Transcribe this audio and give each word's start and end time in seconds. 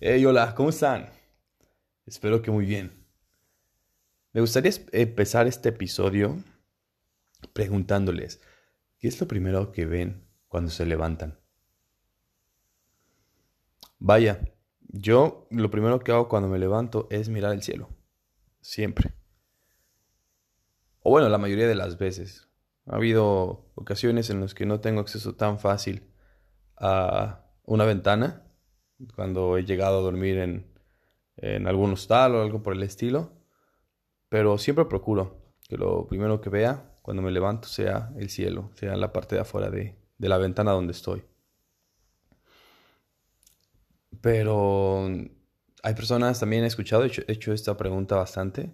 Hey, 0.00 0.26
hola, 0.26 0.56
¿cómo 0.56 0.70
están? 0.70 1.08
Espero 2.04 2.42
que 2.42 2.50
muy 2.50 2.66
bien. 2.66 3.06
Me 4.32 4.40
gustaría 4.40 4.72
empezar 4.90 5.46
este 5.46 5.68
episodio 5.68 6.42
preguntándoles, 7.52 8.40
¿qué 8.98 9.06
es 9.06 9.20
lo 9.20 9.28
primero 9.28 9.70
que 9.70 9.86
ven 9.86 10.26
cuando 10.48 10.72
se 10.72 10.84
levantan? 10.84 11.38
Vaya, 14.00 14.40
yo 14.80 15.46
lo 15.52 15.70
primero 15.70 16.00
que 16.00 16.10
hago 16.10 16.28
cuando 16.28 16.48
me 16.48 16.58
levanto 16.58 17.06
es 17.10 17.28
mirar 17.28 17.52
el 17.52 17.62
cielo. 17.62 17.88
Siempre. 18.60 19.14
O 21.04 21.10
bueno, 21.10 21.28
la 21.28 21.38
mayoría 21.38 21.68
de 21.68 21.76
las 21.76 21.98
veces. 21.98 22.48
Ha 22.86 22.96
habido 22.96 23.70
ocasiones 23.76 24.28
en 24.28 24.40
las 24.40 24.54
que 24.54 24.66
no 24.66 24.80
tengo 24.80 25.00
acceso 25.00 25.36
tan 25.36 25.60
fácil 25.60 26.10
a 26.76 27.46
una 27.62 27.84
ventana 27.84 28.43
cuando 29.14 29.56
he 29.58 29.64
llegado 29.64 29.98
a 29.98 30.02
dormir 30.02 30.38
en, 30.38 30.66
en 31.36 31.66
algún 31.66 31.92
hostal 31.92 32.34
o 32.34 32.42
algo 32.42 32.62
por 32.62 32.74
el 32.74 32.82
estilo. 32.82 33.32
Pero 34.28 34.58
siempre 34.58 34.84
procuro 34.86 35.42
que 35.68 35.76
lo 35.76 36.06
primero 36.06 36.40
que 36.40 36.50
vea 36.50 36.98
cuando 37.02 37.22
me 37.22 37.30
levanto 37.30 37.68
sea 37.68 38.12
el 38.16 38.30
cielo, 38.30 38.70
sea 38.74 38.96
la 38.96 39.12
parte 39.12 39.34
de 39.34 39.42
afuera 39.42 39.70
de, 39.70 39.96
de 40.18 40.28
la 40.28 40.38
ventana 40.38 40.72
donde 40.72 40.92
estoy. 40.92 41.22
Pero 44.20 45.06
hay 45.82 45.94
personas, 45.94 46.40
también 46.40 46.64
he 46.64 46.66
escuchado, 46.66 47.04
he 47.04 47.08
hecho, 47.08 47.22
he 47.28 47.32
hecho, 47.32 47.52
esta 47.52 47.76
pregunta 47.76 48.16
bastante, 48.16 48.72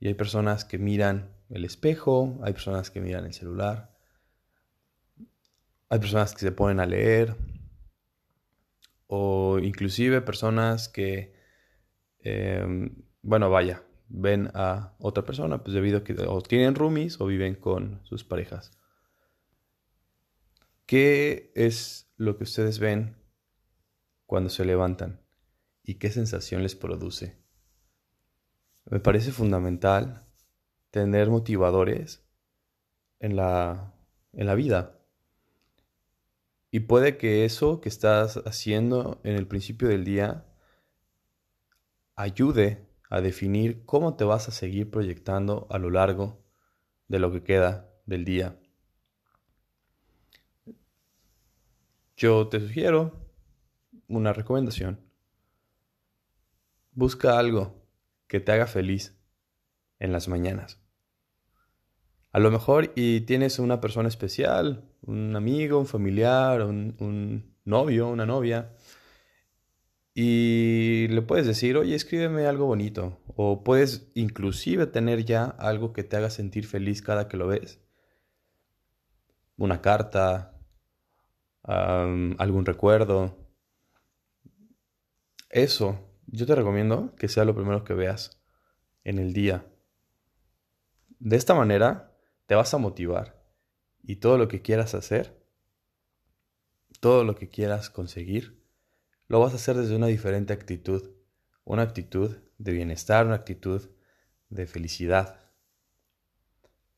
y 0.00 0.08
hay 0.08 0.14
personas 0.14 0.64
que 0.64 0.76
miran 0.76 1.36
el 1.50 1.64
espejo, 1.64 2.40
hay 2.42 2.52
personas 2.52 2.90
que 2.90 3.00
miran 3.00 3.24
el 3.24 3.32
celular, 3.32 3.96
hay 5.88 5.98
personas 6.00 6.32
que 6.32 6.40
se 6.40 6.50
ponen 6.50 6.80
a 6.80 6.86
leer, 6.86 7.36
o 9.14 9.58
inclusive 9.58 10.22
personas 10.22 10.88
que, 10.88 11.34
eh, 12.20 12.64
bueno, 13.20 13.50
vaya, 13.50 13.82
ven 14.08 14.50
a 14.54 14.96
otra 14.98 15.26
persona, 15.26 15.62
pues 15.62 15.74
debido 15.74 15.98
a 15.98 16.02
que 16.02 16.14
o 16.26 16.40
tienen 16.40 16.74
roomies 16.74 17.20
o 17.20 17.26
viven 17.26 17.54
con 17.54 18.00
sus 18.04 18.24
parejas. 18.24 18.72
¿Qué 20.86 21.52
es 21.54 22.10
lo 22.16 22.38
que 22.38 22.44
ustedes 22.44 22.78
ven 22.78 23.18
cuando 24.24 24.48
se 24.48 24.64
levantan 24.64 25.20
y 25.82 25.96
qué 25.96 26.10
sensación 26.10 26.62
les 26.62 26.74
produce? 26.74 27.36
Me 28.86 28.98
parece 28.98 29.30
fundamental 29.30 30.26
tener 30.90 31.28
motivadores 31.28 32.26
en 33.20 33.36
la, 33.36 33.94
en 34.32 34.46
la 34.46 34.54
vida. 34.54 35.01
Y 36.74 36.80
puede 36.80 37.18
que 37.18 37.44
eso 37.44 37.82
que 37.82 37.90
estás 37.90 38.38
haciendo 38.46 39.20
en 39.24 39.36
el 39.36 39.46
principio 39.46 39.88
del 39.88 40.04
día 40.04 40.46
ayude 42.16 42.88
a 43.10 43.20
definir 43.20 43.84
cómo 43.84 44.16
te 44.16 44.24
vas 44.24 44.48
a 44.48 44.52
seguir 44.52 44.90
proyectando 44.90 45.66
a 45.70 45.78
lo 45.78 45.90
largo 45.90 46.42
de 47.08 47.18
lo 47.18 47.30
que 47.30 47.44
queda 47.44 47.90
del 48.06 48.24
día. 48.24 48.58
Yo 52.16 52.48
te 52.48 52.58
sugiero 52.58 53.28
una 54.08 54.32
recomendación. 54.32 54.98
Busca 56.92 57.38
algo 57.38 57.86
que 58.26 58.40
te 58.40 58.50
haga 58.50 58.66
feliz 58.66 59.14
en 59.98 60.10
las 60.10 60.26
mañanas. 60.26 60.81
A 62.32 62.38
lo 62.40 62.50
mejor 62.50 62.92
y 62.94 63.20
tienes 63.22 63.58
una 63.58 63.80
persona 63.80 64.08
especial, 64.08 64.88
un 65.02 65.36
amigo, 65.36 65.78
un 65.78 65.86
familiar, 65.86 66.62
un, 66.62 67.54
novio, 67.64 68.08
una 68.08 68.24
novia, 68.24 68.74
y 70.14 71.08
le 71.08 71.22
puedes 71.22 71.46
decir, 71.46 71.76
oye, 71.76 71.94
escríbeme 71.94 72.46
algo 72.46 72.66
bonito. 72.66 73.20
O 73.36 73.62
puedes 73.64 74.10
inclusive 74.14 74.86
tener 74.86 75.24
ya 75.24 75.44
algo 75.44 75.92
que 75.92 76.04
te 76.04 76.16
haga 76.16 76.30
sentir 76.30 76.66
feliz 76.66 77.02
cada 77.02 77.28
que 77.28 77.36
lo 77.36 77.48
ves. 77.48 77.80
Una 79.56 79.82
carta, 79.82 80.58
um, 81.64 82.34
algún 82.38 82.64
recuerdo. 82.64 83.36
Eso, 85.50 85.98
yo 86.26 86.46
te 86.46 86.54
recomiendo 86.54 87.14
que 87.16 87.28
sea 87.28 87.44
lo 87.44 87.54
primero 87.54 87.84
que 87.84 87.94
veas 87.94 88.42
en 89.04 89.18
el 89.18 89.34
día. 89.34 89.66
De 91.18 91.36
esta 91.36 91.54
manera 91.54 92.11
te 92.52 92.56
vas 92.56 92.74
a 92.74 92.76
motivar 92.76 93.42
y 94.02 94.16
todo 94.16 94.36
lo 94.36 94.46
que 94.46 94.60
quieras 94.60 94.94
hacer, 94.94 95.42
todo 97.00 97.24
lo 97.24 97.34
que 97.34 97.48
quieras 97.48 97.88
conseguir, 97.88 98.62
lo 99.26 99.40
vas 99.40 99.54
a 99.54 99.56
hacer 99.56 99.74
desde 99.74 99.96
una 99.96 100.08
diferente 100.08 100.52
actitud, 100.52 101.14
una 101.64 101.80
actitud 101.80 102.36
de 102.58 102.72
bienestar, 102.72 103.24
una 103.24 103.36
actitud 103.36 103.88
de 104.50 104.66
felicidad. 104.66 105.50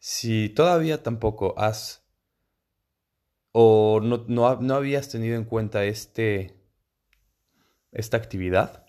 Si 0.00 0.48
todavía 0.48 1.04
tampoco 1.04 1.56
has 1.56 2.04
o 3.52 4.00
no, 4.02 4.24
no, 4.26 4.74
habías 4.74 5.08
tenido 5.08 5.36
en 5.36 5.44
cuenta 5.44 5.84
este, 5.84 6.60
esta 7.92 8.16
actividad, 8.16 8.86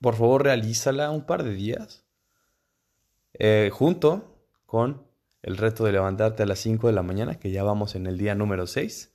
por 0.00 0.14
favor 0.14 0.44
realízala 0.44 1.10
un 1.10 1.26
par 1.26 1.42
de 1.42 1.52
días 1.52 2.05
eh, 3.38 3.70
junto 3.72 4.42
con 4.66 5.06
el 5.42 5.56
reto 5.56 5.84
de 5.84 5.92
levantarte 5.92 6.42
a 6.42 6.46
las 6.46 6.58
5 6.58 6.88
de 6.88 6.92
la 6.92 7.02
mañana, 7.02 7.38
que 7.38 7.50
ya 7.50 7.62
vamos 7.62 7.94
en 7.94 8.06
el 8.06 8.18
día 8.18 8.34
número 8.34 8.66
6. 8.66 9.14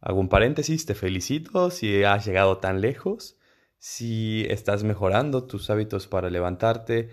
Hago 0.00 0.28
paréntesis, 0.28 0.86
te 0.86 0.94
felicito 0.94 1.70
si 1.70 2.04
has 2.04 2.24
llegado 2.24 2.58
tan 2.58 2.80
lejos, 2.80 3.38
si 3.78 4.46
estás 4.48 4.82
mejorando 4.82 5.44
tus 5.44 5.68
hábitos 5.68 6.06
para 6.06 6.30
levantarte, 6.30 7.10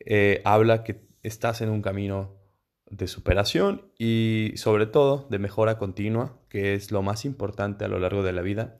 eh, 0.00 0.40
habla 0.44 0.82
que 0.82 1.06
estás 1.22 1.60
en 1.60 1.68
un 1.68 1.82
camino 1.82 2.38
de 2.86 3.06
superación 3.06 3.90
y 3.98 4.52
sobre 4.56 4.86
todo 4.86 5.26
de 5.30 5.38
mejora 5.38 5.78
continua, 5.78 6.38
que 6.48 6.74
es 6.74 6.90
lo 6.90 7.02
más 7.02 7.24
importante 7.24 7.84
a 7.84 7.88
lo 7.88 7.98
largo 7.98 8.22
de 8.22 8.32
la 8.32 8.42
vida. 8.42 8.78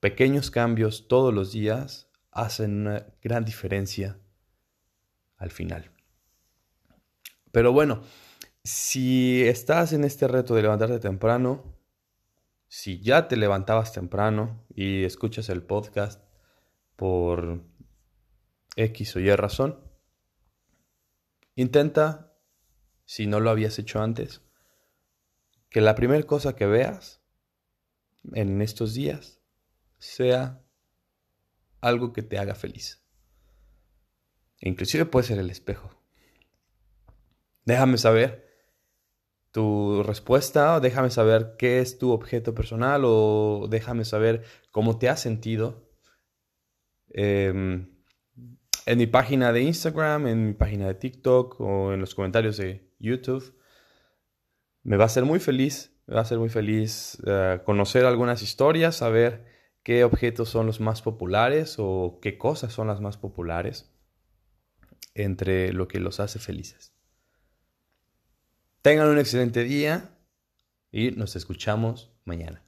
Pequeños 0.00 0.50
cambios 0.50 1.08
todos 1.08 1.32
los 1.32 1.52
días 1.52 2.10
hacen 2.30 2.82
una 2.82 3.06
gran 3.22 3.44
diferencia 3.44 4.18
al 5.36 5.50
final. 5.50 5.90
Pero 7.52 7.72
bueno, 7.72 8.02
si 8.64 9.42
estás 9.44 9.92
en 9.92 10.04
este 10.04 10.28
reto 10.28 10.54
de 10.54 10.62
levantarte 10.62 10.98
temprano, 10.98 11.76
si 12.68 13.00
ya 13.00 13.28
te 13.28 13.36
levantabas 13.36 13.92
temprano 13.92 14.66
y 14.74 15.04
escuchas 15.04 15.48
el 15.48 15.62
podcast 15.62 16.22
por 16.96 17.62
X 18.74 19.16
o 19.16 19.20
Y 19.20 19.34
razón, 19.34 19.80
intenta, 21.54 22.34
si 23.04 23.26
no 23.26 23.40
lo 23.40 23.50
habías 23.50 23.78
hecho 23.78 24.02
antes, 24.02 24.42
que 25.70 25.80
la 25.80 25.94
primera 25.94 26.22
cosa 26.24 26.56
que 26.56 26.66
veas 26.66 27.22
en 28.32 28.60
estos 28.62 28.94
días 28.94 29.40
sea 29.98 30.62
algo 31.80 32.12
que 32.12 32.22
te 32.22 32.38
haga 32.38 32.54
feliz. 32.54 33.05
Inclusive 34.60 35.04
puede 35.06 35.26
ser 35.26 35.38
el 35.38 35.50
espejo. 35.50 35.90
Déjame 37.64 37.98
saber 37.98 38.46
tu 39.50 40.02
respuesta, 40.02 40.80
déjame 40.80 41.10
saber 41.10 41.56
qué 41.58 41.80
es 41.80 41.98
tu 41.98 42.12
objeto 42.12 42.54
personal 42.54 43.02
o 43.04 43.66
déjame 43.68 44.04
saber 44.04 44.42
cómo 44.70 44.98
te 44.98 45.08
has 45.08 45.20
sentido. 45.20 45.88
Em, 47.10 47.88
en 48.86 48.98
mi 48.98 49.06
página 49.06 49.52
de 49.52 49.62
Instagram, 49.62 50.26
en 50.28 50.46
mi 50.48 50.52
página 50.54 50.86
de 50.86 50.94
TikTok 50.94 51.60
o 51.60 51.92
en 51.92 52.00
los 52.00 52.14
comentarios 52.14 52.56
de 52.56 52.92
YouTube. 52.98 53.54
Me 54.82 54.96
va 54.96 55.06
a 55.06 55.08
ser 55.08 55.24
muy 55.24 55.40
feliz, 55.40 55.98
me 56.06 56.14
va 56.14 56.20
a 56.20 56.24
ser 56.24 56.38
muy 56.38 56.48
feliz 56.48 57.18
uh, 57.24 57.64
conocer 57.64 58.04
algunas 58.04 58.42
historias, 58.42 58.96
saber 58.96 59.44
qué 59.82 60.04
objetos 60.04 60.48
son 60.50 60.66
los 60.66 60.80
más 60.80 61.02
populares 61.02 61.76
o 61.78 62.20
qué 62.22 62.38
cosas 62.38 62.72
son 62.72 62.86
las 62.86 63.00
más 63.00 63.16
populares 63.16 63.95
entre 65.14 65.72
lo 65.72 65.88
que 65.88 66.00
los 66.00 66.20
hace 66.20 66.38
felices. 66.38 66.92
Tengan 68.82 69.08
un 69.08 69.18
excelente 69.18 69.64
día 69.64 70.10
y 70.92 71.10
nos 71.12 71.36
escuchamos 71.36 72.12
mañana. 72.24 72.65